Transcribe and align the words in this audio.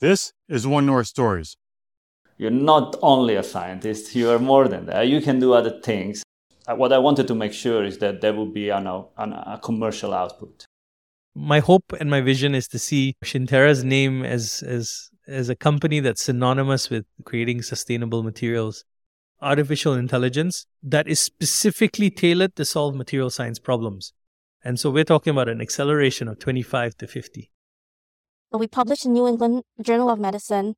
This 0.00 0.32
is 0.48 0.64
One 0.64 0.86
North 0.86 1.08
Stories. 1.08 1.56
You're 2.36 2.52
not 2.52 2.94
only 3.02 3.34
a 3.34 3.42
scientist, 3.42 4.14
you 4.14 4.30
are 4.30 4.38
more 4.38 4.68
than 4.68 4.86
that. 4.86 5.08
You 5.08 5.20
can 5.20 5.40
do 5.40 5.54
other 5.54 5.80
things. 5.80 6.22
Uh, 6.68 6.76
what 6.76 6.92
I 6.92 6.98
wanted 6.98 7.26
to 7.26 7.34
make 7.34 7.52
sure 7.52 7.82
is 7.82 7.98
that 7.98 8.20
there 8.20 8.32
will 8.32 8.46
be 8.46 8.68
an, 8.68 8.86
an, 8.86 9.32
a 9.32 9.58
commercial 9.60 10.14
output. 10.14 10.64
My 11.34 11.58
hope 11.58 11.92
and 11.98 12.08
my 12.08 12.20
vision 12.20 12.54
is 12.54 12.68
to 12.68 12.78
see 12.78 13.16
Xinterra's 13.24 13.82
name 13.82 14.24
as, 14.24 14.62
as, 14.62 15.10
as 15.26 15.48
a 15.48 15.56
company 15.56 15.98
that's 15.98 16.22
synonymous 16.22 16.90
with 16.90 17.04
creating 17.24 17.62
sustainable 17.62 18.22
materials 18.22 18.84
artificial 19.40 19.94
intelligence 19.94 20.66
that 20.82 21.06
is 21.06 21.20
specifically 21.20 22.10
tailored 22.10 22.56
to 22.56 22.64
solve 22.64 22.94
material 22.94 23.30
science 23.30 23.58
problems. 23.58 24.12
And 24.64 24.78
so 24.78 24.90
we're 24.90 25.04
talking 25.04 25.30
about 25.30 25.48
an 25.48 25.60
acceleration 25.60 26.28
of 26.28 26.38
25 26.38 26.96
to 26.98 27.06
50. 27.06 27.50
We 28.52 28.66
published 28.66 29.04
in 29.04 29.12
New 29.12 29.26
England 29.26 29.62
Journal 29.80 30.08
of 30.10 30.18
Medicine. 30.18 30.74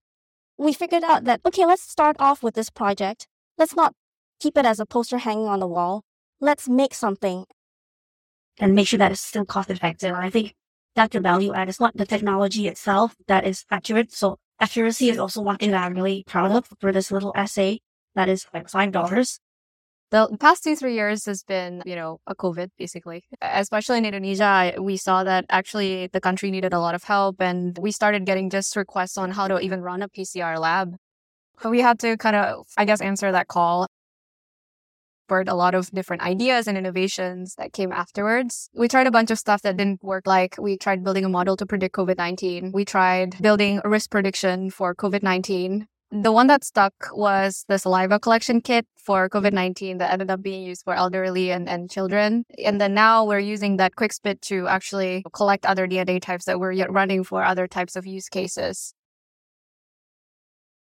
We 0.59 0.73
figured 0.73 1.05
out 1.05 1.25
that, 1.25 1.41
okay, 1.47 1.65
let's 1.65 1.83
start 1.83 2.17
off 2.19 2.43
with 2.43 2.55
this 2.55 2.69
project. 2.69 3.29
Let's 3.57 3.77
not 3.77 3.95
keep 4.41 4.57
it 4.59 4.67
as 4.67 4.81
a 4.81 4.87
poster 4.87 5.19
hanging 5.19 5.47
on 5.47 5.61
the 5.61 5.67
wall. 5.69 6.03
Let's 6.41 6.69
make 6.69 6.95
something 6.95 7.45
and 8.59 8.75
make 8.75 8.89
sure 8.89 8.99
that 8.99 9.13
it's 9.13 9.21
still 9.21 9.45
cost 9.45 9.71
effective. 9.71 10.15
I 10.15 10.31
think 10.31 10.55
that's 10.95 11.13
the 11.13 11.21
value 11.21 11.55
add. 11.55 11.69
It's 11.69 11.81
not 11.81 11.97
the 11.97 12.07
technology 12.07 12.67
itself 12.69 13.15
that 13.29 13.47
is 13.47 13.65
accurate. 13.71 14.13
So 14.13 14.37
accuracy 14.59 15.09
is 15.09 15.19
also 15.19 15.41
one 15.41 15.57
thing 15.57 15.71
that 15.71 15.85
I'm 15.85 15.95
really 15.95 16.25
proud 16.27 16.53
of 16.53 16.69
for 16.81 16.93
this 16.93 17.11
little 17.11 17.33
essay 17.37 17.81
that 18.15 18.29
is 18.29 18.47
like 18.53 18.69
five 18.69 18.93
dollars. 18.93 19.39
The 20.11 20.37
past 20.41 20.65
two, 20.65 20.75
three 20.75 20.95
years 20.95 21.25
has 21.27 21.45
been, 21.45 21.83
you 21.87 21.95
know, 21.95 22.19
a 22.27 22.35
COVID 22.35 22.71
basically. 22.77 23.23
Especially 23.41 23.99
in 23.99 24.05
Indonesia, 24.05 24.75
we 24.81 24.97
saw 24.97 25.23
that 25.23 25.45
actually 25.49 26.09
the 26.09 26.21
country 26.21 26.51
needed 26.51 26.73
a 26.73 26.81
lot 26.81 26.97
of 26.97 27.05
help 27.05 27.41
and 27.41 27.79
we 27.79 27.93
started 27.93 28.27
getting 28.27 28.51
just 28.51 28.75
requests 28.75 29.17
on 29.17 29.31
how 29.31 29.47
to 29.47 29.61
even 29.61 29.83
run 29.83 30.03
a 30.03 30.09
PCR 30.09 30.59
lab. 30.59 30.97
We 31.65 31.81
had 31.81 32.01
to 32.01 32.17
kind 32.17 32.35
of, 32.35 32.67
I 32.77 32.85
guess, 32.87 33.01
answer 33.01 33.31
that 33.31 33.47
call. 33.47 33.87
A 35.31 35.55
lot 35.55 35.77
of 35.77 35.93
different 35.93 36.23
ideas 36.23 36.67
and 36.67 36.77
innovations 36.77 37.55
that 37.55 37.73
came 37.73 37.93
afterwards. 37.93 38.69
We 38.75 38.89
tried 38.89 39.07
a 39.07 39.13
bunch 39.13 39.31
of 39.31 39.39
stuff 39.39 39.63
that 39.63 39.77
didn't 39.77 40.03
work. 40.03 40.27
Like 40.27 40.57
we 40.59 40.77
tried 40.77 41.05
building 41.05 41.25
a 41.25 41.29
model 41.29 41.57
to 41.59 41.67
predict 41.67 41.95
COVID 41.95 42.17
19. 42.17 42.73
We 42.73 42.85
tried 42.85 43.41
building 43.41 43.81
a 43.85 43.89
risk 43.89 44.11
prediction 44.11 44.71
for 44.71 44.93
COVID 44.93 45.23
19 45.23 45.87
the 46.11 46.33
one 46.33 46.49
that 46.49 46.65
stuck 46.65 46.93
was 47.13 47.65
the 47.69 47.79
saliva 47.79 48.19
collection 48.19 48.61
kit 48.61 48.87
for 48.97 49.29
COVID 49.29 49.53
19 49.53 49.99
that 49.99 50.13
ended 50.13 50.31
up 50.31 50.43
being 50.43 50.63
used 50.63 50.83
for 50.83 50.95
elderly 50.95 51.51
and, 51.53 51.69
and 51.69 51.91
children. 51.91 52.45
And 52.65 52.81
then 52.81 52.95
now 52.95 53.25
we're 53.25 53.39
using 53.39 53.77
that 53.77 53.95
quick 53.95 54.13
spit 54.13 54.43
to 54.43 54.67
actually 54.67 55.25
collect 55.33 55.65
other 55.65 55.87
DNA 55.87 56.21
types 56.21 56.47
that 56.47 56.59
we're 56.59 56.87
running 56.89 57.23
for 57.23 57.45
other 57.45 57.69
types 57.69 57.95
of 57.95 58.07
use 58.07 58.29
cases. 58.29 58.95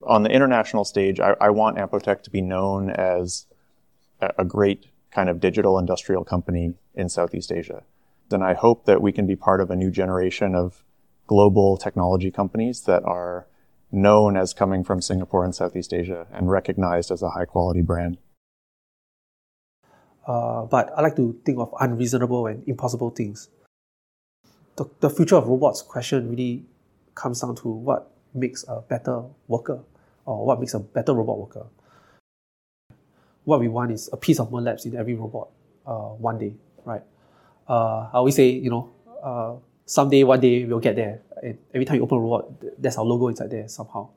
On 0.03 0.23
the 0.23 0.31
international 0.31 0.85
stage, 0.85 1.19
I, 1.19 1.35
I 1.41 1.49
want 1.49 1.77
Ampotech 1.77 2.23
to 2.23 2.29
be 2.31 2.41
known 2.41 2.89
as 2.89 3.45
a, 4.21 4.31
a 4.39 4.45
great 4.45 4.87
kind 5.11 5.29
of 5.29 5.39
digital 5.39 5.77
industrial 5.77 6.23
company 6.23 6.73
in 6.95 7.09
Southeast 7.09 7.51
Asia. 7.51 7.83
Then 8.29 8.41
I 8.41 8.53
hope 8.53 8.85
that 8.85 9.01
we 9.01 9.11
can 9.11 9.27
be 9.27 9.35
part 9.35 9.59
of 9.59 9.69
a 9.69 9.75
new 9.75 9.91
generation 9.91 10.55
of 10.55 10.83
global 11.27 11.77
technology 11.77 12.31
companies 12.31 12.83
that 12.83 13.03
are 13.03 13.45
known 13.91 14.37
as 14.37 14.53
coming 14.53 14.83
from 14.83 15.01
Singapore 15.01 15.43
and 15.43 15.53
Southeast 15.53 15.93
Asia 15.93 16.27
and 16.31 16.49
recognized 16.49 17.11
as 17.11 17.21
a 17.21 17.31
high 17.31 17.45
quality 17.45 17.81
brand. 17.81 18.17
Uh, 20.25 20.63
but 20.65 20.93
I 20.95 21.01
like 21.01 21.15
to 21.15 21.39
think 21.45 21.59
of 21.59 21.73
unreasonable 21.79 22.47
and 22.47 22.63
impossible 22.67 23.09
things. 23.09 23.49
The, 24.75 24.85
the 24.99 25.09
future 25.09 25.35
of 25.35 25.47
robots 25.47 25.81
question 25.81 26.29
really 26.29 26.65
comes 27.15 27.41
down 27.41 27.55
to 27.57 27.67
what 27.67 28.11
makes 28.33 28.63
a 28.67 28.81
better 28.81 29.23
worker 29.47 29.79
or 30.25 30.45
what 30.45 30.59
makes 30.59 30.73
a 30.73 30.79
better 30.79 31.13
robot 31.13 31.39
worker. 31.39 31.65
What 33.43 33.59
we 33.59 33.67
want 33.67 33.91
is 33.91 34.09
a 34.13 34.17
piece 34.17 34.39
of 34.39 34.49
MLabs 34.49 34.85
in 34.85 34.95
every 34.95 35.15
robot 35.15 35.49
uh, 35.85 36.09
one 36.09 36.37
day, 36.37 36.53
right? 36.85 37.01
Uh, 37.67 38.09
I 38.13 38.13
always 38.13 38.35
say, 38.35 38.49
you 38.49 38.69
know, 38.69 38.89
uh, 39.23 39.55
someday, 39.85 40.23
one 40.23 40.39
day, 40.39 40.65
we'll 40.65 40.79
get 40.79 40.95
there. 40.95 41.21
And 41.41 41.57
every 41.73 41.85
time 41.85 41.97
you 41.97 42.03
open 42.03 42.17
a 42.17 42.21
robot, 42.21 42.81
there's 42.81 42.97
our 42.97 43.05
logo 43.05 43.27
inside 43.27 43.51
there 43.51 43.67
somehow. 43.67 44.09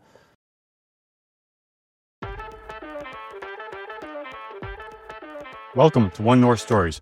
Welcome 5.74 6.10
to 6.12 6.22
One 6.22 6.40
North 6.40 6.60
Stories. 6.60 7.00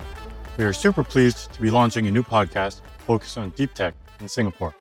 We 0.56 0.64
are 0.64 0.72
super 0.72 1.04
pleased 1.04 1.52
to 1.52 1.60
be 1.60 1.70
launching 1.70 2.06
a 2.06 2.10
new 2.10 2.22
podcast 2.22 2.80
focused 3.06 3.36
on 3.36 3.50
deep 3.50 3.74
tech 3.74 3.94
in 4.20 4.28
Singapore. 4.28 4.74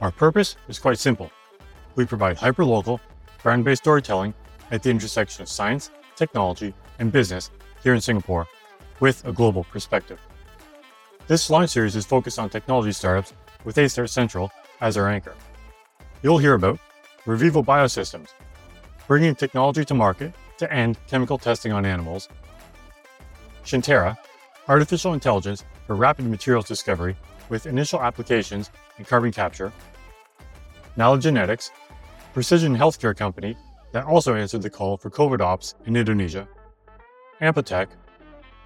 Our 0.00 0.10
purpose 0.10 0.56
is 0.68 0.78
quite 0.78 0.98
simple. 0.98 1.30
We 1.94 2.06
provide 2.06 2.38
hyperlocal, 2.38 3.00
brand-based 3.42 3.82
storytelling 3.82 4.32
at 4.70 4.82
the 4.82 4.90
intersection 4.90 5.42
of 5.42 5.48
science, 5.48 5.90
technology, 6.16 6.72
and 6.98 7.12
business 7.12 7.50
here 7.82 7.94
in 7.94 8.00
Singapore 8.00 8.46
with 9.00 9.24
a 9.26 9.32
global 9.32 9.64
perspective. 9.64 10.18
This 11.28 11.48
launch 11.50 11.70
series 11.70 11.94
is 11.94 12.04
focused 12.04 12.40
on 12.40 12.50
technology 12.50 12.90
startups 12.90 13.32
with 13.64 13.78
A-Start 13.78 14.10
Central 14.10 14.50
as 14.80 14.96
our 14.96 15.08
anchor. 15.08 15.34
You'll 16.22 16.38
hear 16.38 16.54
about 16.54 16.80
Revivo 17.26 17.64
Biosystems, 17.64 18.30
bringing 19.06 19.36
technology 19.36 19.84
to 19.84 19.94
market 19.94 20.34
to 20.58 20.72
end 20.72 20.98
chemical 21.06 21.38
testing 21.38 21.70
on 21.70 21.86
animals, 21.86 22.28
Xinterra, 23.64 24.16
artificial 24.66 25.14
intelligence 25.14 25.64
for 25.86 25.94
rapid 25.94 26.26
materials 26.26 26.66
discovery 26.66 27.16
with 27.48 27.66
initial 27.66 28.02
applications 28.02 28.70
in 28.98 29.04
carbon 29.04 29.30
capture, 29.30 29.72
Nala 30.96 31.20
Genetics, 31.20 31.70
precision 32.34 32.76
healthcare 32.76 33.16
company 33.16 33.56
that 33.92 34.04
also 34.06 34.34
answered 34.34 34.62
the 34.62 34.70
call 34.70 34.96
for 34.96 35.08
COVID 35.08 35.40
ops 35.40 35.76
in 35.86 35.94
Indonesia, 35.94 36.48
Ampotech, 37.40 37.88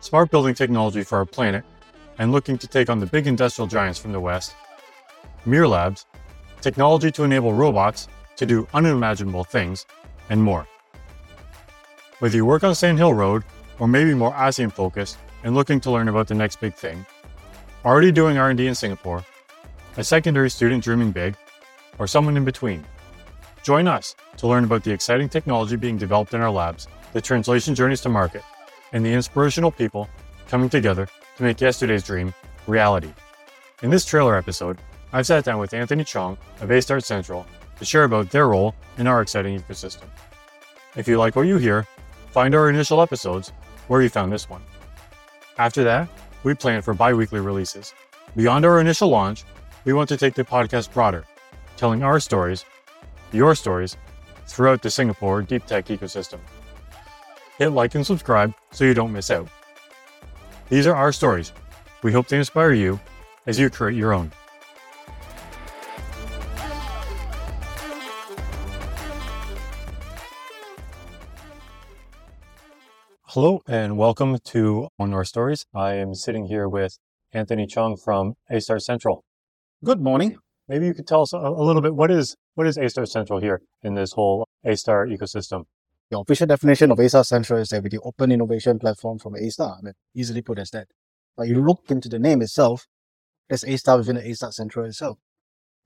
smart 0.00 0.30
building 0.30 0.54
technology 0.54 1.02
for 1.02 1.18
our 1.18 1.26
planet 1.26 1.62
and 2.18 2.32
looking 2.32 2.58
to 2.58 2.66
take 2.66 2.88
on 2.88 2.98
the 2.98 3.06
big 3.06 3.26
industrial 3.26 3.68
giants 3.68 3.98
from 3.98 4.12
the 4.12 4.20
West, 4.20 4.54
Mir 5.44 5.66
Labs, 5.68 6.06
technology 6.60 7.10
to 7.12 7.24
enable 7.24 7.52
robots 7.52 8.08
to 8.36 8.46
do 8.46 8.66
unimaginable 8.74 9.44
things, 9.44 9.86
and 10.28 10.42
more. 10.42 10.66
Whether 12.18 12.36
you 12.36 12.46
work 12.46 12.64
on 12.64 12.74
Sand 12.74 12.98
Hill 12.98 13.14
Road 13.14 13.44
or 13.78 13.86
maybe 13.86 14.14
more 14.14 14.32
ASEAN 14.32 14.72
focused 14.72 15.18
and 15.44 15.54
looking 15.54 15.80
to 15.80 15.90
learn 15.90 16.08
about 16.08 16.28
the 16.28 16.34
next 16.34 16.60
big 16.60 16.74
thing, 16.74 17.04
already 17.84 18.10
doing 18.10 18.38
R&D 18.38 18.66
in 18.66 18.74
Singapore, 18.74 19.24
a 19.96 20.04
secondary 20.04 20.50
student 20.50 20.82
dreaming 20.82 21.12
big, 21.12 21.36
or 21.98 22.06
someone 22.06 22.36
in 22.36 22.44
between, 22.44 22.84
join 23.62 23.86
us 23.86 24.14
to 24.36 24.46
learn 24.46 24.64
about 24.64 24.84
the 24.84 24.92
exciting 24.92 25.28
technology 25.28 25.76
being 25.76 25.96
developed 25.96 26.34
in 26.34 26.40
our 26.40 26.50
labs, 26.50 26.88
the 27.12 27.20
translation 27.20 27.74
journeys 27.74 28.00
to 28.00 28.08
market, 28.08 28.42
and 28.92 29.04
the 29.04 29.12
inspirational 29.12 29.70
people 29.70 30.08
coming 30.48 30.68
together 30.68 31.08
to 31.36 31.42
make 31.42 31.60
yesterday's 31.60 32.02
dream 32.02 32.34
reality. 32.66 33.12
In 33.82 33.90
this 33.90 34.04
trailer 34.04 34.36
episode, 34.36 34.78
I've 35.12 35.26
sat 35.26 35.44
down 35.44 35.58
with 35.58 35.74
Anthony 35.74 36.04
Chong 36.04 36.36
of 36.60 36.70
A-Start 36.70 37.04
Central 37.04 37.46
to 37.78 37.84
share 37.84 38.04
about 38.04 38.30
their 38.30 38.48
role 38.48 38.74
in 38.98 39.06
our 39.06 39.20
exciting 39.20 39.58
ecosystem. 39.60 40.04
If 40.96 41.06
you 41.06 41.18
like 41.18 41.36
what 41.36 41.46
you 41.46 41.58
hear, 41.58 41.86
find 42.30 42.54
our 42.54 42.70
initial 42.70 43.02
episodes 43.02 43.52
where 43.88 44.02
you 44.02 44.08
found 44.08 44.32
this 44.32 44.48
one. 44.48 44.62
After 45.58 45.84
that, 45.84 46.08
we 46.42 46.54
plan 46.54 46.82
for 46.82 46.94
bi 46.94 47.12
weekly 47.12 47.40
releases. 47.40 47.92
Beyond 48.34 48.64
our 48.64 48.80
initial 48.80 49.08
launch, 49.08 49.44
we 49.84 49.92
want 49.92 50.08
to 50.08 50.16
take 50.16 50.34
the 50.34 50.44
podcast 50.44 50.92
broader, 50.92 51.24
telling 51.76 52.02
our 52.02 52.18
stories, 52.18 52.64
your 53.32 53.54
stories, 53.54 53.96
throughout 54.46 54.82
the 54.82 54.90
Singapore 54.90 55.42
deep 55.42 55.66
tech 55.66 55.86
ecosystem. 55.86 56.38
Hit 57.58 57.70
like 57.70 57.94
and 57.94 58.06
subscribe 58.06 58.54
so 58.70 58.84
you 58.84 58.94
don't 58.94 59.12
miss 59.12 59.30
out. 59.30 59.48
These 60.68 60.88
are 60.88 60.96
our 60.96 61.12
stories. 61.12 61.52
We 62.02 62.10
hope 62.10 62.26
they 62.26 62.38
inspire 62.38 62.72
you 62.72 62.98
as 63.46 63.56
you 63.56 63.70
create 63.70 63.96
your 63.96 64.12
own. 64.12 64.32
Hello 73.26 73.60
and 73.68 73.96
welcome 73.96 74.38
to 74.42 74.88
One 74.96 75.10
North 75.10 75.28
Stories. 75.28 75.66
I 75.72 75.92
am 75.92 76.16
sitting 76.16 76.46
here 76.46 76.68
with 76.68 76.98
Anthony 77.32 77.68
Chong 77.68 77.96
from 77.96 78.34
A-Start 78.50 78.82
Central. 78.82 79.22
Good 79.84 80.00
morning. 80.00 80.38
Maybe 80.66 80.86
you 80.86 80.94
could 80.94 81.06
tell 81.06 81.22
us 81.22 81.32
a, 81.32 81.36
a 81.36 81.62
little 81.62 81.82
bit 81.82 81.94
what 81.94 82.10
is 82.10 82.34
what 82.56 82.66
is 82.66 82.76
A-Start 82.76 83.08
Central 83.08 83.38
here 83.38 83.60
in 83.84 83.94
this 83.94 84.14
whole 84.14 84.48
A-Star 84.64 85.06
ecosystem. 85.06 85.66
The 86.10 86.18
official 86.18 86.46
definition 86.46 86.92
of 86.92 87.00
A-Star 87.00 87.24
Central 87.24 87.60
is 87.60 87.70
that 87.70 87.82
the 87.82 87.98
open 88.00 88.30
innovation 88.30 88.78
platform 88.78 89.18
from 89.18 89.34
A-Star. 89.34 89.76
I 89.78 89.82
mean, 89.82 89.94
easily 90.14 90.40
put 90.40 90.58
as 90.58 90.70
that. 90.70 90.86
But 91.36 91.48
you 91.48 91.60
look 91.64 91.90
into 91.90 92.08
the 92.08 92.18
name 92.18 92.42
itself, 92.42 92.86
there's 93.48 93.64
A-Star 93.64 93.98
within 93.98 94.16
the 94.16 94.28
A-Star 94.28 94.52
Central 94.52 94.86
itself. 94.86 95.18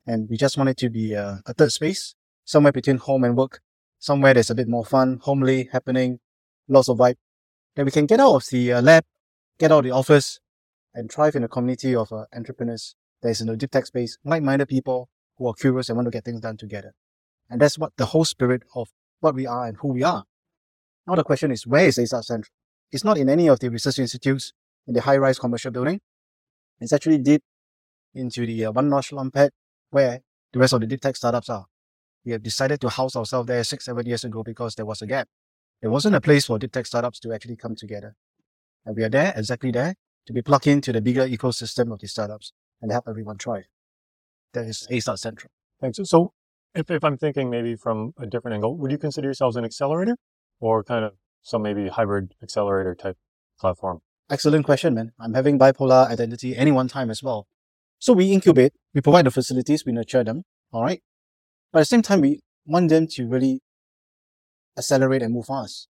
And 0.06 0.28
we 0.28 0.37
just 0.37 0.58
want 0.58 0.69
it 0.69 0.76
to 0.78 0.90
be 0.90 1.14
a, 1.14 1.40
a 1.46 1.55
third 1.55 1.72
space, 1.72 2.14
somewhere 2.44 2.72
between 2.72 2.99
home 2.99 3.25
and 3.25 3.37
work, 3.37 3.61
somewhere 3.99 4.34
that's 4.34 4.50
a 4.50 4.55
bit 4.55 4.69
more 4.69 4.84
fun, 4.84 5.20
homely, 5.22 5.69
happening, 5.72 6.20
lots 6.69 6.88
of 6.88 6.99
vibe. 6.99 7.17
That 7.76 7.87
we 7.87 7.90
can 7.90 8.06
get 8.06 8.20
out 8.20 8.34
of 8.34 8.46
the 8.50 8.75
uh, 8.75 8.82
lab, 8.82 9.05
get 9.58 9.72
out 9.72 9.78
of 9.78 9.84
the 9.84 9.90
office, 9.90 10.38
and 10.93 11.11
thrive 11.11 11.37
in 11.37 11.44
a 11.44 11.49
community 11.49 11.94
of 11.94 12.12
uh, 12.12 12.25
entrepreneurs 12.34 12.94
that 13.22 13.31
is 13.31 13.40
in 13.40 13.46
the 13.46 13.56
deep 13.56 13.70
tech 13.70 13.87
space, 13.87 14.19
like-minded 14.25 14.69
people 14.69 15.08
who 15.38 15.49
are 15.49 15.55
curious 15.55 15.88
and 15.88 15.96
want 15.96 16.06
to 16.06 16.11
get 16.11 16.25
things 16.25 16.40
done 16.40 16.56
together. 16.56 16.93
And 17.49 17.61
that's 17.61 17.78
what 17.78 17.93
the 17.96 18.06
whole 18.06 18.25
spirit 18.25 18.62
of 18.75 18.88
what 19.20 19.34
we 19.34 19.46
are 19.46 19.67
and 19.67 19.76
who 19.78 19.88
we 19.88 20.02
are. 20.02 20.25
Now 21.06 21.14
the 21.14 21.25
question 21.25 21.50
is, 21.50 21.67
where 21.67 21.87
is 21.87 21.99
ASTAR 21.99 22.22
Central? 22.22 22.52
It's 22.93 23.05
not 23.05 23.19
in 23.19 23.28
any 23.28 23.49
of 23.49 23.61
the 23.61 23.70
research 23.70 23.99
institutes 23.99 24.52
in 24.87 24.94
the 24.94 25.00
high-rise 25.02 25.38
commercial 25.38 25.70
building. 25.70 26.00
It's 26.81 26.93
actually 26.93 27.19
deep 27.19 27.43
into 28.14 28.46
the 28.46 28.67
uh, 28.67 28.72
One 28.72 28.88
North 28.88 29.12
pad 29.32 29.50
where 29.90 30.20
the 30.52 30.58
rest 30.58 30.72
of 30.72 30.81
the 30.81 30.87
deep 30.87 31.00
tech 31.00 31.17
startups 31.17 31.49
are. 31.49 31.67
We 32.25 32.32
have 32.32 32.43
decided 32.43 32.81
to 32.81 32.88
house 32.88 33.17
ourselves 33.17 33.46
there 33.46 33.62
six, 33.64 33.84
seven 33.84 34.06
years 34.06 34.25
ago 34.25 34.43
because 34.43 34.75
there 34.75 34.87
was 34.87 35.02
a 35.02 35.06
gap. 35.06 35.28
There 35.81 35.90
wasn't 35.90 36.17
a 36.17 36.20
place 36.20 36.46
for 36.46 36.58
deep 36.58 36.72
tech 36.72 36.87
startups 36.87 37.20
to 37.20 37.32
actually 37.32 37.56
come 37.56 37.75
together. 37.75 38.14
And 38.84 38.96
we 38.96 39.05
are 39.05 39.08
there, 39.08 39.32
exactly 39.37 39.70
there, 39.70 39.94
to 40.26 40.32
be 40.32 40.43
plugged 40.43 40.67
into 40.67 40.93
the 40.93 41.00
bigger 41.00 41.26
ecosystem 41.26 41.93
of 41.93 42.00
the 42.00 42.08
startups 42.08 42.52
and 42.82 42.90
help 42.90 43.05
everyone 43.08 43.38
thrive. 43.38 43.64
That 44.52 44.67
is 44.67 44.87
ASTAR 44.90 45.17
Central. 45.17 45.50
Thanks. 45.81 45.99
So 46.05 46.32
if, 46.75 46.90
if 46.90 47.05
I'm 47.05 47.17
thinking 47.17 47.50
maybe 47.50 47.76
from 47.76 48.12
a 48.19 48.26
different 48.26 48.55
angle, 48.55 48.76
would 48.76 48.90
you 48.90 48.99
consider 48.99 49.28
yourselves 49.28 49.56
an 49.56 49.64
accelerator 49.64 50.17
or 50.61 50.84
kind 50.84 51.05
of 51.05 51.14
some 51.43 51.62
maybe 51.62 51.88
hybrid 51.88 52.34
accelerator 52.43 52.94
type 52.94 53.17
platform? 53.58 54.00
Excellent 54.31 54.64
question, 54.64 54.94
man. 54.94 55.12
I'm 55.19 55.34
having 55.34 55.58
bipolar 55.58 56.08
identity 56.08 56.56
any 56.56 56.70
one 56.70 56.88
time 56.88 57.11
as 57.11 57.22
well. 57.22 57.46
So 57.99 58.12
we 58.12 58.32
incubate, 58.32 58.72
we 58.94 59.00
provide 59.00 59.26
the 59.26 59.31
facilities, 59.31 59.84
we 59.84 59.93
nurture 59.93 60.25
them, 60.25 60.44
all 60.72 60.82
right? 60.82 61.02
But 61.72 61.81
at 61.81 61.82
the 61.82 61.87
same 61.87 62.02
time, 62.02 62.20
we 62.20 62.40
want 62.64 62.88
them 62.88 63.06
to 63.08 63.26
really 63.26 63.61
accelerate 64.78 65.22
and 65.22 65.34
move 65.34 65.46
fast. 65.46 65.88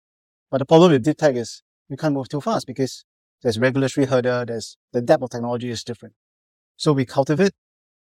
But 0.50 0.58
the 0.58 0.66
problem 0.66 0.92
with 0.92 1.02
deep 1.02 1.16
tech 1.16 1.34
is 1.34 1.62
we 1.88 1.96
can't 1.96 2.14
move 2.14 2.28
too 2.28 2.40
fast 2.40 2.66
because 2.66 3.04
there's 3.42 3.58
regulatory 3.58 4.06
hurdle, 4.06 4.44
there's 4.46 4.76
the 4.92 5.00
depth 5.00 5.22
of 5.22 5.30
technology 5.30 5.70
is 5.70 5.82
different. 5.82 6.14
So 6.76 6.92
we 6.92 7.04
cultivate, 7.04 7.52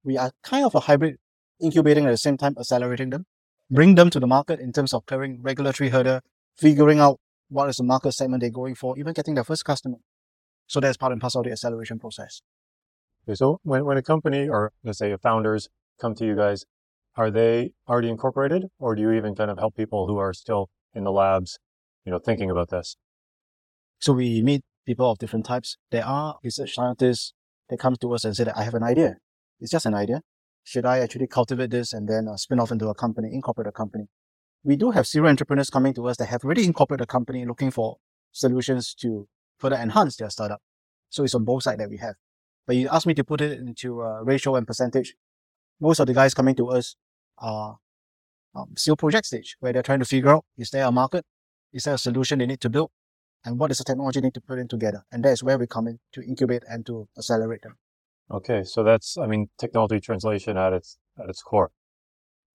we 0.03 0.17
are 0.17 0.31
kind 0.43 0.65
of 0.65 0.75
a 0.75 0.81
hybrid, 0.81 1.17
incubating 1.61 2.05
at 2.05 2.11
the 2.11 2.17
same 2.17 2.37
time, 2.37 2.55
accelerating 2.59 3.09
them, 3.09 3.25
bring 3.69 3.95
them 3.95 4.09
to 4.09 4.19
the 4.19 4.27
market 4.27 4.59
in 4.59 4.71
terms 4.71 4.93
of 4.93 5.05
clearing 5.05 5.39
regulatory 5.41 5.89
hurdle, 5.89 6.21
figuring 6.57 6.99
out 6.99 7.19
what 7.49 7.69
is 7.69 7.77
the 7.77 7.83
market 7.83 8.13
segment 8.13 8.41
they're 8.41 8.49
going 8.49 8.75
for, 8.75 8.97
even 8.97 9.13
getting 9.13 9.35
their 9.35 9.43
first 9.43 9.65
customer. 9.65 9.97
So 10.67 10.79
that's 10.79 10.97
part 10.97 11.11
and 11.11 11.19
parcel 11.19 11.41
of 11.41 11.45
the 11.45 11.51
acceleration 11.51 11.99
process. 11.99 12.41
Okay, 13.27 13.35
so 13.35 13.59
when, 13.63 13.85
when 13.85 13.97
a 13.97 14.01
company 14.01 14.47
or 14.47 14.71
let's 14.83 14.99
say 14.99 15.11
a 15.11 15.17
founders 15.17 15.69
come 15.99 16.15
to 16.15 16.25
you 16.25 16.35
guys, 16.35 16.65
are 17.15 17.29
they 17.29 17.73
already 17.87 18.09
incorporated 18.09 18.65
or 18.79 18.95
do 18.95 19.01
you 19.01 19.11
even 19.11 19.35
kind 19.35 19.51
of 19.51 19.59
help 19.59 19.75
people 19.75 20.07
who 20.07 20.17
are 20.17 20.33
still 20.33 20.69
in 20.93 21.03
the 21.03 21.11
labs, 21.11 21.59
you 22.05 22.11
know, 22.11 22.19
thinking 22.19 22.49
about 22.49 22.69
this? 22.69 22.95
So 23.99 24.13
we 24.13 24.41
meet 24.41 24.61
people 24.85 25.11
of 25.11 25.19
different 25.19 25.45
types. 25.45 25.77
There 25.91 26.05
are 26.05 26.37
research 26.43 26.73
scientists 26.75 27.33
that 27.69 27.79
come 27.79 27.95
to 27.97 28.13
us 28.13 28.25
and 28.25 28.35
say 28.35 28.45
that 28.45 28.57
I 28.57 28.63
have 28.63 28.73
an 28.73 28.83
idea. 28.83 29.17
It's 29.59 29.71
just 29.71 29.85
an 29.85 29.93
idea. 29.93 30.21
Should 30.63 30.85
I 30.85 30.99
actually 30.99 31.27
cultivate 31.27 31.71
this 31.71 31.93
and 31.93 32.07
then 32.07 32.27
uh, 32.27 32.37
spin 32.37 32.59
off 32.59 32.71
into 32.71 32.87
a 32.87 32.95
company, 32.95 33.29
incorporate 33.33 33.67
a 33.67 33.71
company? 33.71 34.05
We 34.63 34.75
do 34.75 34.91
have 34.91 35.07
serial 35.07 35.29
entrepreneurs 35.29 35.69
coming 35.69 35.93
to 35.95 36.07
us 36.07 36.17
that 36.17 36.27
have 36.27 36.43
already 36.43 36.65
incorporated 36.65 37.03
a 37.03 37.07
company 37.07 37.45
looking 37.45 37.71
for 37.71 37.97
solutions 38.31 38.93
to 38.95 39.27
further 39.57 39.75
enhance 39.75 40.17
their 40.17 40.29
startup. 40.29 40.61
So 41.09 41.23
it's 41.23 41.35
on 41.35 41.45
both 41.45 41.63
sides 41.63 41.79
that 41.79 41.89
we 41.89 41.97
have. 41.97 42.15
But 42.67 42.75
you 42.75 42.87
asked 42.89 43.07
me 43.07 43.13
to 43.15 43.23
put 43.23 43.41
it 43.41 43.59
into 43.59 44.01
a 44.01 44.23
ratio 44.23 44.55
and 44.55 44.67
percentage. 44.67 45.15
Most 45.79 45.99
of 45.99 46.07
the 46.07 46.13
guys 46.13 46.33
coming 46.33 46.55
to 46.55 46.69
us 46.69 46.95
are 47.39 47.79
um, 48.55 48.73
still 48.77 48.95
project 48.95 49.25
stage 49.25 49.57
where 49.59 49.73
they're 49.73 49.81
trying 49.81 49.99
to 49.99 50.05
figure 50.05 50.29
out, 50.29 50.45
is 50.57 50.69
there 50.69 50.85
a 50.85 50.91
market? 50.91 51.25
Is 51.73 51.85
there 51.85 51.95
a 51.95 51.97
solution 51.97 52.39
they 52.39 52.45
need 52.45 52.61
to 52.61 52.69
build? 52.69 52.91
And 53.43 53.57
what 53.57 53.71
is 53.71 53.79
the 53.79 53.83
technology 53.83 54.19
they 54.19 54.27
need 54.27 54.35
to 54.35 54.41
put 54.41 54.59
in 54.59 54.67
together? 54.67 55.03
And 55.11 55.25
that's 55.25 55.41
where 55.41 55.57
we 55.57 55.65
come 55.65 55.87
in 55.87 55.99
to 56.13 56.21
incubate 56.21 56.63
and 56.69 56.85
to 56.85 57.07
accelerate 57.17 57.63
them. 57.63 57.77
Okay. 58.29 58.63
So 58.63 58.83
that's, 58.83 59.17
I 59.17 59.27
mean, 59.27 59.49
technology 59.57 59.99
translation 59.99 60.57
at 60.57 60.73
its, 60.73 60.97
at 61.21 61.29
its 61.29 61.41
core. 61.41 61.71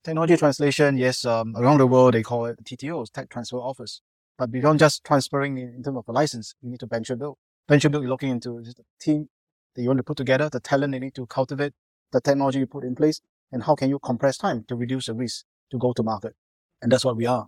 Technology 0.05 0.37
translation, 0.37 0.97
yes, 0.97 1.25
um, 1.25 1.55
around 1.57 1.79
the 1.79 1.87
world, 1.87 2.15
they 2.15 2.23
call 2.23 2.47
it 2.47 2.63
TTOs, 2.63 3.11
Tech 3.11 3.29
Transfer 3.29 3.57
Office. 3.57 4.01
But 4.39 4.53
beyond 4.53 4.79
just 4.79 5.03
transferring 5.03 5.59
in, 5.59 5.69
in 5.71 5.83
terms 5.83 5.97
of 5.97 6.05
a 6.07 6.13
license, 6.13 6.55
you 6.63 6.71
need 6.71 6.81
to 6.81 6.87
venture 6.87 7.17
build. 7.17 7.39
Venture 7.69 7.89
build, 7.89 8.05
you're 8.05 8.11
looking 8.11 8.31
into 8.31 8.63
the 8.63 8.75
team 9.01 9.29
that 9.75 9.83
you 9.83 9.89
want 9.89 9.99
to 9.99 10.05
put 10.05 10.17
together, 10.17 10.49
the 10.49 10.61
talent 10.61 10.93
they 10.93 10.99
need 10.99 11.15
to 11.17 11.27
cultivate, 11.27 11.73
the 12.13 12.21
technology 12.21 12.61
you 12.61 12.67
put 12.67 12.85
in 12.85 12.95
place, 12.95 13.21
and 13.51 13.65
how 13.65 13.75
can 13.75 13.89
you 13.89 13.99
compress 13.99 14.37
time 14.37 14.65
to 14.69 14.77
reduce 14.77 15.07
the 15.07 15.15
risk 15.15 15.45
to 15.71 15.79
go 15.79 15.93
to 15.93 16.03
market. 16.03 16.35
And 16.81 16.93
that's 16.93 17.05
what 17.05 17.17
we 17.17 17.27
are. 17.27 17.47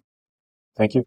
Thank 0.76 0.94
you. 0.94 1.06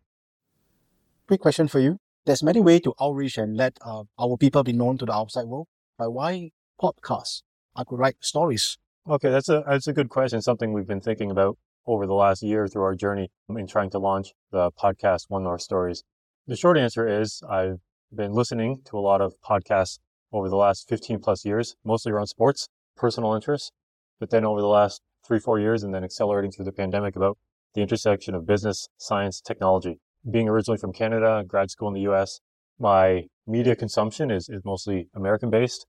Quick 1.28 1.42
question 1.42 1.68
for 1.68 1.80
you. 1.80 1.98
There's 2.25 2.44
many 2.44 2.62
ways 2.62 2.81
to 2.81 2.94
outreach 3.02 3.38
and 3.38 3.58
let 3.58 3.78
uh, 3.81 4.04
our 4.19 4.38
people 4.38 4.63
be 4.63 4.74
known 4.74 4.98
to 5.00 5.06
the 5.06 5.13
outside 5.13 5.46
world. 5.46 5.68
But 5.98 6.12
why 6.12 6.52
podcasts? 6.81 7.44
I 7.75 7.83
could 7.83 8.00
write 8.00 8.16
stories. 8.19 8.78
Okay, 9.10 9.30
that's 9.30 9.50
a 9.50 9.63
that's 9.68 9.88
a 9.88 9.94
good 9.94 10.10
question. 10.10 10.42
Something 10.42 10.74
we've 10.74 10.88
been 10.88 11.01
thinking 11.01 11.31
about 11.31 11.57
over 11.86 12.06
the 12.06 12.13
last 12.13 12.44
year 12.44 12.68
through 12.68 12.83
our 12.83 12.95
journey 12.95 13.30
in 13.50 13.68
trying 13.68 13.89
to 13.92 14.00
launch 14.00 14.33
the 14.51 14.72
podcast 14.72 15.25
One 15.30 15.44
North 15.44 15.62
Stories. 15.62 16.04
The 16.48 16.56
short 16.56 16.78
answer 16.78 17.07
is 17.07 17.42
I've 17.50 17.80
been 18.13 18.33
listening 18.33 18.81
to 18.86 18.98
a 18.98 19.00
lot 19.00 19.22
of 19.22 19.33
podcasts 19.42 20.00
over 20.31 20.50
the 20.50 20.56
last 20.56 20.88
15 20.88 21.19
plus 21.19 21.45
years, 21.45 21.75
mostly 21.83 22.12
around 22.12 22.28
sports, 22.28 22.68
personal 22.95 23.34
interests, 23.34 23.72
but 24.19 24.30
then 24.30 24.45
over 24.45 24.62
the 24.62 24.68
last 24.68 25.01
three, 25.25 25.39
four 25.39 25.60
years 25.60 25.84
and 25.84 25.94
then 25.94 26.04
accelerating 26.04 26.51
through 26.51 26.66
the 26.66 26.72
pandemic 26.72 27.16
about 27.16 27.38
the 27.74 27.81
intersection 27.81 28.36
of 28.36 28.45
business, 28.45 28.88
science, 28.98 29.42
technology. 29.42 30.00
Being 30.30 30.50
originally 30.50 30.77
from 30.77 30.94
Canada, 30.94 31.44
grad 31.48 31.72
school 31.72 31.88
in 31.88 31.94
the 31.94 32.12
US, 32.12 32.39
my 32.80 33.25
media 33.48 33.75
consumption 33.75 34.31
is, 34.31 34.50
is 34.50 34.63
mostly 34.66 35.07
American 35.16 35.50
based. 35.50 35.86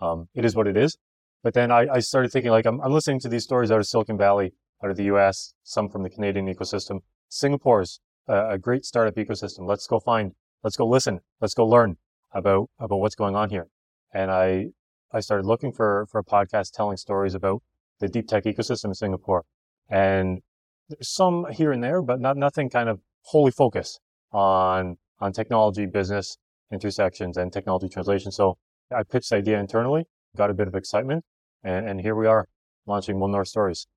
Um, 0.00 0.28
it 0.34 0.44
is 0.44 0.54
what 0.54 0.66
it 0.66 0.76
is. 0.76 0.96
But 1.42 1.54
then 1.54 1.70
I, 1.70 1.86
I 1.92 1.98
started 2.00 2.32
thinking 2.32 2.50
like, 2.50 2.66
I'm, 2.66 2.80
I'm 2.80 2.92
listening 2.92 3.20
to 3.20 3.28
these 3.28 3.44
stories 3.44 3.70
out 3.70 3.78
of 3.78 3.86
Silicon 3.86 4.18
Valley, 4.18 4.52
out 4.82 4.90
of 4.90 4.96
the 4.96 5.04
US, 5.04 5.54
some 5.62 5.88
from 5.88 6.02
the 6.02 6.10
Canadian 6.10 6.46
ecosystem. 6.52 7.00
Singapore's 7.28 8.00
a, 8.28 8.50
a 8.50 8.58
great 8.58 8.84
startup 8.84 9.14
ecosystem. 9.14 9.66
Let's 9.66 9.86
go 9.86 10.00
find, 10.00 10.32
let's 10.62 10.76
go 10.76 10.86
listen, 10.86 11.20
let's 11.40 11.54
go 11.54 11.66
learn 11.66 11.96
about, 12.32 12.70
about 12.78 12.96
what's 12.96 13.14
going 13.14 13.36
on 13.36 13.50
here. 13.50 13.68
And 14.12 14.30
I, 14.30 14.66
I 15.12 15.20
started 15.20 15.46
looking 15.46 15.72
for, 15.72 16.06
for 16.10 16.18
a 16.18 16.24
podcast 16.24 16.72
telling 16.72 16.96
stories 16.96 17.34
about 17.34 17.62
the 18.00 18.08
deep 18.08 18.28
tech 18.28 18.44
ecosystem 18.44 18.86
in 18.86 18.94
Singapore. 18.94 19.44
And 19.88 20.42
there's 20.88 21.12
some 21.12 21.46
here 21.52 21.72
and 21.72 21.82
there, 21.82 22.02
but 22.02 22.20
not 22.20 22.36
nothing 22.36 22.70
kind 22.70 22.88
of 22.88 23.00
wholly 23.22 23.50
focused 23.50 24.00
on 24.32 24.98
on 25.18 25.32
technology, 25.32 25.86
business 25.86 26.36
intersections, 26.72 27.36
and 27.36 27.52
technology 27.52 27.88
translation. 27.88 28.30
So 28.30 28.58
I 28.94 29.02
pitched 29.02 29.30
the 29.30 29.36
idea 29.36 29.58
internally, 29.58 30.04
got 30.36 30.50
a 30.50 30.54
bit 30.54 30.68
of 30.68 30.74
excitement, 30.74 31.24
and, 31.64 31.88
and 31.88 32.00
here 32.00 32.14
we 32.14 32.26
are 32.26 32.46
launching 32.86 33.18
One 33.18 33.32
North 33.32 33.48
Stories. 33.48 33.88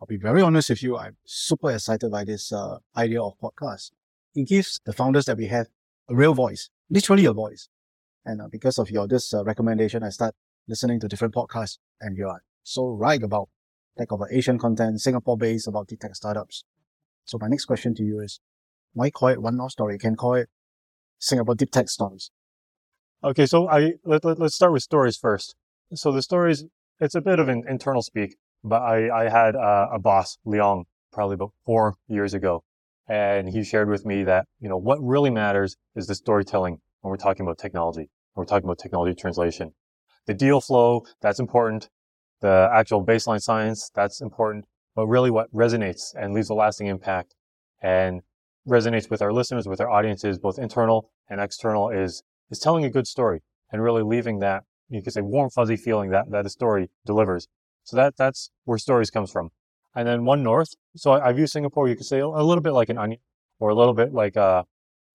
I'll 0.00 0.06
be 0.06 0.16
very 0.16 0.40
honest 0.40 0.70
with 0.70 0.82
you. 0.82 0.96
I'm 0.96 1.16
super 1.26 1.70
excited 1.70 2.10
by 2.10 2.24
this 2.24 2.50
uh, 2.50 2.78
idea 2.96 3.22
of 3.22 3.34
podcast. 3.38 3.90
It 4.34 4.48
gives 4.48 4.80
the 4.86 4.94
founders 4.94 5.26
that 5.26 5.36
we 5.36 5.48
have 5.48 5.66
a 6.08 6.14
real 6.14 6.32
voice, 6.32 6.70
literally 6.88 7.26
a 7.26 7.34
voice. 7.34 7.68
And 8.24 8.40
uh, 8.40 8.48
because 8.50 8.78
of 8.78 8.90
your 8.90 9.06
this 9.06 9.34
uh, 9.34 9.44
recommendation, 9.44 10.02
I 10.02 10.08
start 10.08 10.34
listening 10.66 11.00
to 11.00 11.08
different 11.08 11.34
podcasts, 11.34 11.76
and 12.00 12.16
you 12.16 12.26
are 12.26 12.42
so 12.62 12.88
right 12.88 13.22
about 13.22 13.50
tech 13.98 14.10
about 14.10 14.28
Asian 14.32 14.58
content, 14.58 15.00
Singapore 15.02 15.36
based 15.36 15.68
about 15.68 15.88
deep 15.88 16.00
tech 16.00 16.14
startups. 16.14 16.64
So 17.26 17.36
my 17.38 17.48
next 17.48 17.66
question 17.66 17.94
to 17.96 18.02
you 18.02 18.20
is, 18.20 18.40
why 18.94 19.10
call 19.10 19.28
it 19.28 19.42
One 19.42 19.58
North 19.58 19.72
Story? 19.72 19.94
You 19.94 19.98
can 19.98 20.16
call 20.16 20.34
it 20.34 20.48
Singapore 21.18 21.54
Deep 21.54 21.70
Tech 21.70 21.90
Stories. 21.90 22.30
Okay, 23.22 23.46
so 23.46 23.68
I 23.68 23.94
let, 24.04 24.24
let, 24.24 24.40
us 24.40 24.54
start 24.54 24.72
with 24.72 24.82
stories 24.82 25.16
first. 25.16 25.54
So 25.94 26.10
the 26.12 26.22
stories, 26.22 26.64
it's 27.00 27.14
a 27.14 27.20
bit 27.20 27.38
of 27.38 27.48
an 27.48 27.64
internal 27.68 28.02
speak, 28.02 28.36
but 28.64 28.82
I, 28.82 29.24
I 29.24 29.28
had 29.28 29.54
a 29.54 29.98
boss, 29.98 30.38
Leong, 30.46 30.84
probably 31.12 31.34
about 31.34 31.52
four 31.66 31.96
years 32.08 32.32
ago, 32.34 32.62
and 33.08 33.48
he 33.48 33.62
shared 33.64 33.88
with 33.88 34.06
me 34.06 34.24
that, 34.24 34.46
you 34.58 34.68
know, 34.68 34.76
what 34.76 34.98
really 35.02 35.30
matters 35.30 35.76
is 35.96 36.06
the 36.06 36.14
storytelling 36.14 36.78
when 37.00 37.10
we're 37.10 37.16
talking 37.16 37.44
about 37.44 37.58
technology, 37.58 38.08
when 38.34 38.44
we're 38.44 38.44
talking 38.44 38.64
about 38.64 38.78
technology 38.78 39.14
translation. 39.14 39.72
The 40.26 40.34
deal 40.34 40.60
flow, 40.60 41.04
that's 41.20 41.40
important 41.40 41.90
the 42.40 42.70
actual 42.72 43.04
baseline 43.04 43.40
science, 43.40 43.90
that's 43.94 44.20
important. 44.20 44.66
But 44.96 45.06
really 45.06 45.30
what 45.30 45.52
resonates 45.54 46.14
and 46.18 46.34
leaves 46.34 46.50
a 46.50 46.54
lasting 46.54 46.88
impact 46.88 47.34
and 47.80 48.22
resonates 48.68 49.08
with 49.08 49.22
our 49.22 49.32
listeners, 49.32 49.68
with 49.68 49.80
our 49.80 49.90
audiences, 49.90 50.38
both 50.38 50.58
internal 50.58 51.10
and 51.28 51.40
external 51.40 51.90
is, 51.90 52.22
is 52.50 52.58
telling 52.58 52.84
a 52.84 52.90
good 52.90 53.06
story 53.06 53.40
and 53.72 53.82
really 53.82 54.02
leaving 54.02 54.40
that, 54.40 54.64
you 54.88 55.02
could 55.02 55.12
say 55.12 55.20
warm, 55.20 55.50
fuzzy 55.50 55.76
feeling 55.76 56.10
that, 56.10 56.30
that 56.30 56.46
a 56.46 56.50
story 56.50 56.90
delivers. 57.06 57.46
So 57.84 57.96
that, 57.96 58.16
that's 58.16 58.50
where 58.64 58.78
stories 58.78 59.10
comes 59.10 59.30
from. 59.30 59.50
And 59.94 60.06
then 60.06 60.24
one 60.24 60.42
north. 60.42 60.74
So 60.96 61.12
I, 61.12 61.28
I 61.28 61.32
view 61.32 61.46
Singapore, 61.46 61.88
you 61.88 61.96
could 61.96 62.06
say 62.06 62.18
a, 62.18 62.26
a 62.26 62.44
little 62.44 62.62
bit 62.62 62.72
like 62.72 62.88
an 62.88 62.98
onion 62.98 63.20
or 63.58 63.70
a 63.70 63.74
little 63.74 63.94
bit 63.94 64.12
like, 64.12 64.36
uh, 64.36 64.64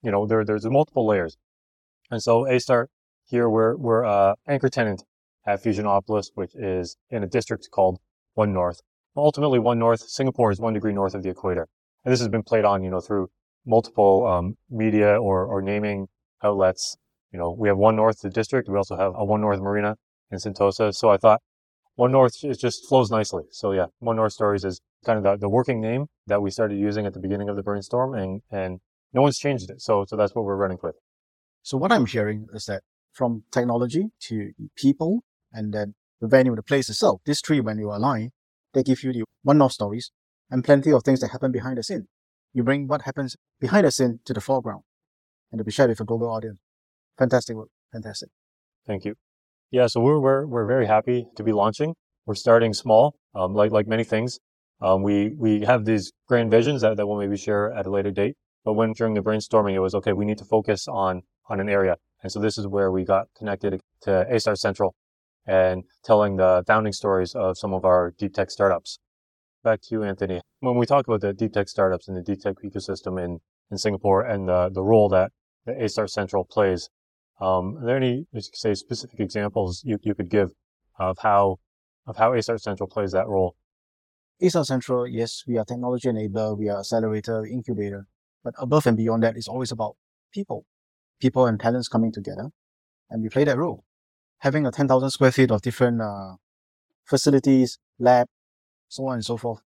you 0.02 0.12
know, 0.12 0.26
there, 0.26 0.44
there's 0.46 0.66
multiple 0.66 1.06
layers. 1.06 1.38
And 2.12 2.22
so 2.22 2.48
A-Star 2.48 2.90
here, 3.26 3.50
we're, 3.50 3.76
we're, 3.76 4.06
uh, 4.06 4.36
anchor 4.48 4.70
tenant 4.70 5.04
at 5.46 5.64
Fusionopolis, 5.64 6.28
which 6.36 6.56
is 6.56 6.98
in 7.10 7.24
a 7.24 7.28
district 7.28 7.70
called 7.72 8.00
One 8.34 8.54
North. 8.54 8.82
Ultimately, 9.18 9.60
One 9.60 9.80
North, 9.80 10.02
Singapore 10.02 10.52
is 10.52 10.60
one 10.60 10.74
degree 10.74 10.94
north 10.94 11.16
of 11.16 11.24
the 11.24 11.30
equator. 11.30 11.68
And 12.04 12.12
this 12.12 12.20
has 12.20 12.30
been 12.30 12.44
played 12.44 12.66
on, 12.66 12.84
you 12.84 12.90
know, 12.90 13.00
through 13.00 13.30
multiple 13.66 14.28
um, 14.28 14.58
media 14.70 15.18
or, 15.18 15.46
or 15.46 15.62
naming 15.62 16.08
outlets. 16.44 16.98
You 17.32 17.40
know, 17.40 17.52
we 17.52 17.68
have 17.68 17.78
One 17.78 17.96
North, 17.96 18.22
the 18.22 18.30
district. 18.30 18.70
We 18.70 18.78
also 18.78 18.96
have 18.96 19.14
a 19.16 19.26
One 19.26 19.42
North 19.42 19.60
Marina 19.60 19.98
in 20.32 20.38
Sentosa. 20.38 20.94
So 20.94 21.10
I 21.10 21.18
thought 21.18 21.42
One 21.96 22.12
North 22.12 22.44
it 22.44 22.60
just 22.60 22.88
flows 22.88 23.12
nicely. 23.12 23.44
So 23.52 23.72
yeah, 23.72 23.88
One 24.00 24.16
North 24.16 24.34
Stories 24.34 24.64
is 24.64 24.82
kind 25.06 25.18
of 25.18 25.24
the, 25.24 25.38
the 25.38 25.50
working 25.50 25.82
name 25.82 26.08
that 26.28 26.42
we 26.42 26.50
started 26.52 26.80
using 26.80 27.06
at 27.06 27.14
the 27.14 27.20
beginning 27.20 27.50
of 27.50 27.56
the 27.56 27.64
brainstorm, 27.64 28.14
and 28.14 28.42
and 28.52 28.80
no 29.14 29.22
one's 29.22 29.38
changed 29.38 29.70
it. 29.70 29.82
So 29.82 30.06
so 30.08 30.16
that's 30.16 30.34
what 30.36 30.46
we're 30.46 30.56
running 30.56 30.80
with. 30.82 30.96
So 31.64 31.78
what 31.78 31.92
I'm 31.92 32.06
hearing 32.06 32.48
is 32.54 32.66
that 32.66 32.84
from 33.12 33.44
technology 33.52 34.10
to 34.20 34.52
people 34.76 35.24
and 35.52 35.74
then 35.74 35.96
the 36.22 36.28
venue, 36.28 36.56
the 36.56 36.64
place 36.64 36.90
itself, 36.90 37.22
these 37.26 37.42
three 37.42 37.60
when 37.60 37.78
you 37.78 37.92
align, 37.92 38.32
they 38.74 38.84
give 38.84 39.04
you 39.04 39.14
the 39.14 39.24
One 39.44 39.58
North 39.58 39.72
stories 39.72 40.12
and 40.50 40.64
plenty 40.64 40.92
of 40.92 41.04
things 41.04 41.22
that 41.22 41.32
happen 41.32 41.52
behind 41.52 41.78
the 41.78 41.84
scene. 41.84 42.08
You 42.54 42.64
bring 42.64 42.88
what 42.88 43.04
happens 43.04 43.36
behind 43.60 43.86
the 43.86 43.92
scene 43.92 44.20
to 44.26 44.34
the 44.34 44.42
foreground 44.42 44.84
and 45.52 45.60
to 45.60 45.66
be 45.66 45.72
shared 45.72 45.90
with 45.90 46.00
a 46.00 46.06
global 46.06 46.30
audience. 46.30 46.60
Fantastic 47.18 47.56
work. 47.56 47.70
Fantastic. 47.92 48.30
Thank 48.86 49.06
you. 49.06 49.16
Yeah, 49.72 49.88
so 49.88 50.00
we're 50.00 50.20
we're 50.20 50.46
we're 50.46 50.66
very 50.66 50.86
happy 50.86 51.28
to 51.36 51.44
be 51.44 51.52
launching. 51.52 51.96
We're 52.26 52.36
starting 52.36 52.74
small, 52.74 53.16
um, 53.34 53.54
like 53.54 53.72
like 53.72 53.88
many 53.88 54.04
things. 54.04 54.40
Um, 54.82 55.02
we 55.02 55.30
we 55.38 55.62
have 55.62 55.86
these 55.86 56.12
grand 56.28 56.52
visions 56.52 56.82
that, 56.82 56.98
that 56.98 57.08
we'll 57.08 57.20
maybe 57.20 57.38
share 57.38 57.72
at 57.74 57.86
a 57.86 57.90
later 57.90 58.12
date. 58.12 58.36
But 58.64 58.74
when 58.74 58.94
during 58.94 59.14
the 59.14 59.22
brainstorming, 59.22 59.74
it 59.74 59.80
was 59.80 59.96
okay. 59.96 60.14
We 60.14 60.26
need 60.26 60.38
to 60.40 60.46
focus 60.46 60.88
on 60.88 61.22
on 61.50 61.60
an 61.60 61.70
area, 61.70 61.96
and 62.22 62.32
so 62.32 62.40
this 62.40 62.58
is 62.58 62.68
where 62.68 62.92
we 62.92 63.06
got 63.06 63.28
connected 63.38 63.80
to 64.02 64.26
A-Star 64.30 64.56
Central 64.56 64.96
and 65.48 65.84
telling 66.04 66.38
the 66.38 66.64
founding 66.68 66.94
stories 66.94 67.36
of 67.36 67.58
some 67.58 67.74
of 67.74 67.86
our 67.86 68.14
deep 68.18 68.34
tech 68.34 68.50
startups. 68.50 69.00
Back 69.64 69.82
to 69.84 69.88
you, 69.92 70.04
Anthony. 70.04 70.42
When 70.60 70.78
we 70.78 70.86
talk 70.86 71.08
about 71.08 71.22
the 71.22 71.34
deep 71.34 71.54
tech 71.54 71.70
startups 71.70 72.08
and 72.08 72.18
the 72.18 72.22
deep 72.22 72.42
tech 72.42 72.56
ecosystem 72.64 73.24
in 73.24 73.40
in 73.72 73.78
Singapore 73.78 74.22
and 74.22 74.48
the 74.50 74.70
the 74.70 74.84
role 74.84 75.10
that 75.10 75.32
the 75.66 76.08
Central 76.08 76.46
plays 76.46 76.90
um, 77.40 77.78
are 77.78 77.86
there 77.86 77.98
any, 77.98 78.26
say, 78.54 78.74
specific 78.74 79.20
examples 79.20 79.82
you, 79.84 79.98
you 80.04 80.16
could 80.16 80.30
give 80.30 80.52
of 80.98 81.18
how 81.20 81.58
of 82.08 82.18
how 82.18 82.34
A-Star 82.34 82.58
Central 82.58 82.88
plays 82.88 83.12
that 83.12 83.28
role? 83.28 83.56
A-Star 84.42 84.64
Central, 84.64 85.08
yes, 85.08 85.44
we 85.48 85.58
are 85.58 85.66
technology 85.66 86.08
enabler, 86.08 86.58
we 86.58 86.70
are 86.70 86.80
accelerator, 86.80 87.46
incubator, 87.46 88.08
but 88.44 88.54
above 88.58 88.86
and 88.86 88.96
beyond 88.96 89.24
that, 89.24 89.36
it's 89.36 89.48
always 89.48 89.72
about 89.72 89.96
people, 90.32 90.66
people 91.20 91.46
and 91.46 91.60
talents 91.60 91.88
coming 91.88 92.12
together, 92.12 92.50
and 93.10 93.24
we 93.24 93.30
play 93.30 93.44
that 93.44 93.58
role. 93.58 93.84
Having 94.40 94.68
a 94.68 94.72
10,000 94.72 95.10
square 95.10 95.32
feet 95.32 95.52
of 95.52 95.62
different 95.62 96.02
uh, 96.02 96.36
facilities, 97.06 97.80
lab, 97.98 98.28
so 98.88 99.08
on 99.08 99.16
and 99.16 99.26
so 99.26 99.36
forth, 99.36 99.62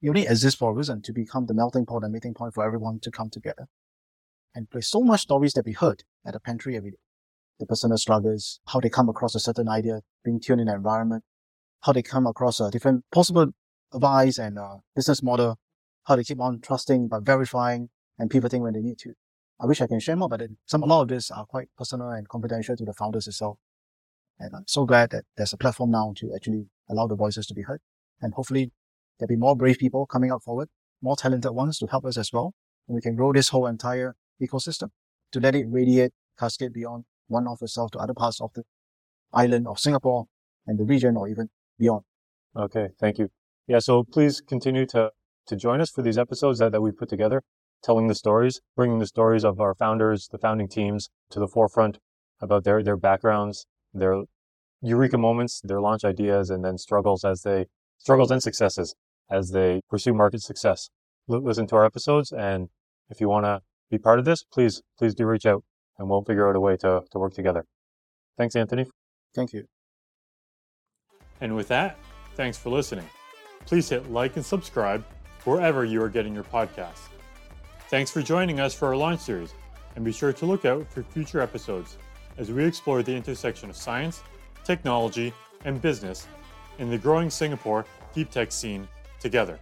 you 0.00 0.10
only 0.10 0.26
exists 0.26 0.58
for 0.58 0.70
a 0.70 0.74
reason 0.74 1.02
to 1.02 1.12
become 1.12 1.46
the 1.46 1.54
melting 1.54 1.84
pot 1.86 2.02
and 2.02 2.12
meeting 2.12 2.34
point 2.34 2.54
for 2.54 2.64
everyone 2.64 2.98
to 3.00 3.10
come 3.10 3.28
together. 3.30 3.66
And 4.54 4.68
there's 4.72 4.88
so 4.88 5.02
much 5.02 5.22
stories 5.22 5.52
that 5.52 5.66
we 5.66 5.72
heard 5.72 6.04
at 6.24 6.32
the 6.32 6.40
pantry 6.40 6.76
every 6.76 6.92
day 6.92 7.03
the 7.58 7.66
personal 7.66 7.96
struggles, 7.96 8.60
how 8.68 8.80
they 8.80 8.88
come 8.88 9.08
across 9.08 9.34
a 9.34 9.40
certain 9.40 9.68
idea, 9.68 10.00
being 10.24 10.40
tuned 10.40 10.60
in 10.60 10.66
the 10.66 10.74
environment, 10.74 11.24
how 11.82 11.92
they 11.92 12.02
come 12.02 12.26
across 12.26 12.60
a 12.60 12.70
different 12.70 13.04
possible 13.12 13.48
advice 13.92 14.38
and 14.38 14.58
uh, 14.58 14.76
business 14.96 15.22
model, 15.22 15.58
how 16.04 16.16
they 16.16 16.24
keep 16.24 16.40
on 16.40 16.60
trusting 16.60 17.08
but 17.08 17.24
verifying 17.24 17.88
and 18.18 18.30
pivoting 18.30 18.62
when 18.62 18.72
they 18.72 18.80
need 18.80 18.98
to. 18.98 19.12
I 19.60 19.66
wish 19.66 19.80
I 19.80 19.86
can 19.86 20.00
share 20.00 20.16
more, 20.16 20.28
but 20.28 20.42
some 20.66 20.82
a 20.82 20.86
lot 20.86 21.02
of 21.02 21.08
this 21.08 21.30
are 21.30 21.46
quite 21.46 21.68
personal 21.78 22.10
and 22.10 22.28
confidential 22.28 22.76
to 22.76 22.84
the 22.84 22.92
founders 22.92 23.28
itself. 23.28 23.58
And 24.38 24.54
I'm 24.54 24.64
so 24.66 24.84
glad 24.84 25.10
that 25.10 25.24
there's 25.36 25.52
a 25.52 25.56
platform 25.56 25.92
now 25.92 26.12
to 26.16 26.32
actually 26.34 26.66
allow 26.88 27.06
the 27.06 27.14
voices 27.14 27.46
to 27.46 27.54
be 27.54 27.62
heard. 27.62 27.80
And 28.20 28.34
hopefully 28.34 28.72
there'll 29.18 29.28
be 29.28 29.36
more 29.36 29.56
brave 29.56 29.78
people 29.78 30.06
coming 30.06 30.30
out 30.30 30.42
forward, 30.42 30.68
more 31.00 31.16
talented 31.16 31.52
ones 31.52 31.78
to 31.78 31.86
help 31.86 32.04
us 32.04 32.16
as 32.16 32.32
well. 32.32 32.52
And 32.88 32.96
we 32.96 33.00
can 33.00 33.14
grow 33.14 33.32
this 33.32 33.50
whole 33.50 33.66
entire 33.66 34.16
ecosystem 34.42 34.88
to 35.32 35.40
let 35.40 35.54
it 35.54 35.66
radiate, 35.68 36.12
cascade 36.38 36.72
beyond 36.72 37.04
one 37.28 37.44
North 37.44 37.62
itself 37.62 37.90
to 37.92 37.98
other 37.98 38.14
parts 38.14 38.40
of 38.40 38.52
the 38.54 38.62
island 39.32 39.66
of 39.66 39.78
Singapore 39.78 40.26
and 40.66 40.78
the 40.78 40.84
region 40.84 41.16
or 41.16 41.28
even 41.28 41.48
beyond. 41.78 42.02
Okay, 42.56 42.88
thank 43.00 43.18
you. 43.18 43.28
Yeah, 43.66 43.78
so 43.78 44.04
please 44.04 44.40
continue 44.40 44.86
to, 44.86 45.10
to 45.46 45.56
join 45.56 45.80
us 45.80 45.90
for 45.90 46.02
these 46.02 46.18
episodes 46.18 46.58
that, 46.58 46.72
that 46.72 46.80
we 46.80 46.92
put 46.92 47.08
together, 47.08 47.42
telling 47.82 48.08
the 48.08 48.14
stories, 48.14 48.60
bringing 48.76 48.98
the 48.98 49.06
stories 49.06 49.44
of 49.44 49.60
our 49.60 49.74
founders, 49.74 50.28
the 50.30 50.38
founding 50.38 50.68
teams 50.68 51.10
to 51.30 51.40
the 51.40 51.48
forefront 51.48 51.98
about 52.40 52.64
their, 52.64 52.82
their 52.82 52.96
backgrounds, 52.96 53.66
their 53.92 54.22
eureka 54.82 55.18
moments, 55.18 55.60
their 55.64 55.80
launch 55.80 56.04
ideas, 56.04 56.50
and 56.50 56.64
then 56.64 56.78
struggles 56.78 57.24
as 57.24 57.42
they, 57.42 57.66
struggles 57.98 58.30
and 58.30 58.42
successes 58.42 58.94
as 59.30 59.50
they 59.50 59.80
pursue 59.88 60.12
market 60.12 60.42
success. 60.42 60.90
Listen 61.26 61.66
to 61.66 61.76
our 61.76 61.86
episodes. 61.86 62.32
And 62.32 62.68
if 63.08 63.20
you 63.20 63.28
want 63.28 63.46
to 63.46 63.60
be 63.90 63.98
part 63.98 64.18
of 64.18 64.26
this, 64.26 64.44
please, 64.44 64.82
please 64.98 65.14
do 65.14 65.26
reach 65.26 65.46
out 65.46 65.64
and 65.98 66.08
we'll 66.08 66.24
figure 66.24 66.48
out 66.48 66.56
a 66.56 66.60
way 66.60 66.76
to, 66.78 67.02
to 67.10 67.18
work 67.18 67.34
together. 67.34 67.64
Thanks, 68.36 68.56
Anthony. 68.56 68.86
Thank 69.34 69.52
you. 69.52 69.64
And 71.40 71.54
with 71.54 71.68
that, 71.68 71.98
thanks 72.36 72.58
for 72.58 72.70
listening. 72.70 73.08
Please 73.66 73.88
hit 73.88 74.10
like 74.10 74.36
and 74.36 74.44
subscribe 74.44 75.04
wherever 75.44 75.84
you 75.84 76.02
are 76.02 76.08
getting 76.08 76.34
your 76.34 76.44
podcasts. 76.44 77.08
Thanks 77.88 78.10
for 78.10 78.22
joining 78.22 78.60
us 78.60 78.74
for 78.74 78.88
our 78.88 78.96
launch 78.96 79.20
series, 79.20 79.54
and 79.94 80.04
be 80.04 80.12
sure 80.12 80.32
to 80.32 80.46
look 80.46 80.64
out 80.64 80.90
for 80.90 81.02
future 81.02 81.40
episodes 81.40 81.96
as 82.38 82.50
we 82.50 82.64
explore 82.64 83.02
the 83.02 83.14
intersection 83.14 83.70
of 83.70 83.76
science, 83.76 84.22
technology, 84.64 85.32
and 85.64 85.80
business 85.80 86.26
in 86.78 86.90
the 86.90 86.98
growing 86.98 87.30
Singapore 87.30 87.84
deep 88.12 88.30
tech 88.30 88.50
scene 88.50 88.88
together. 89.20 89.58